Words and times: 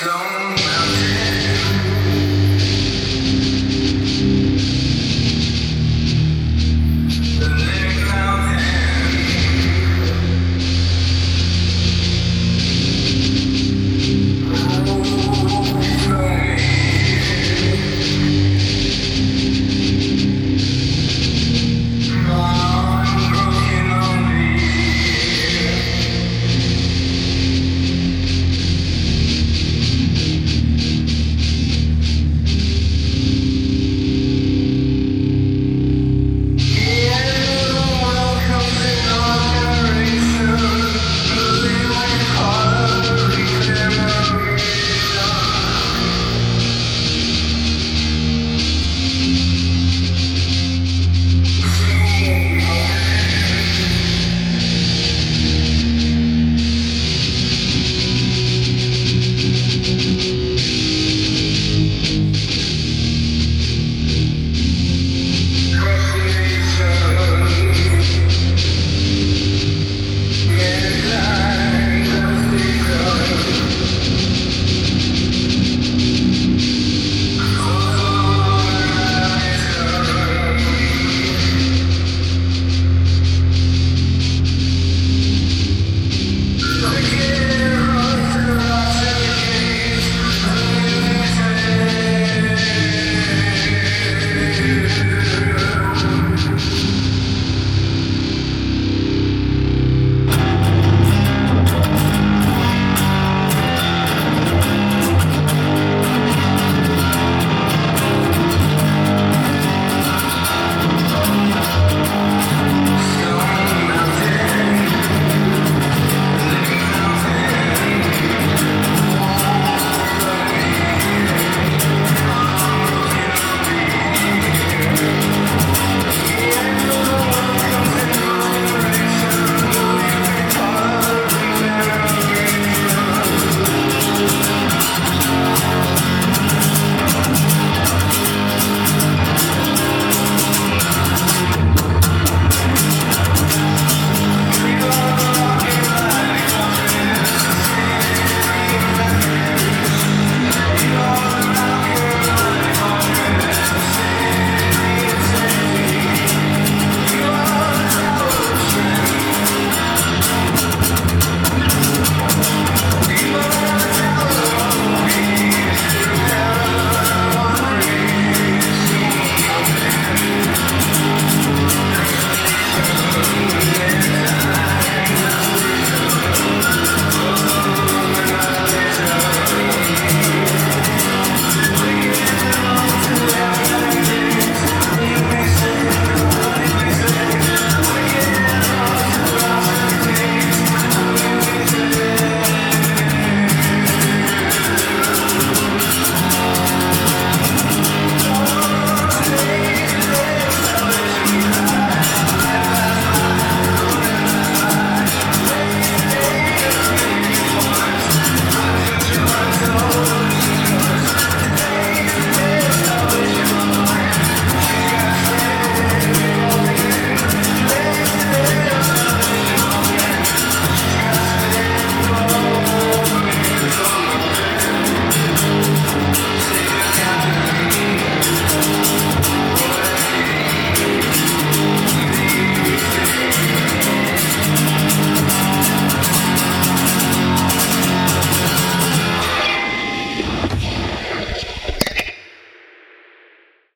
Come 0.00 0.79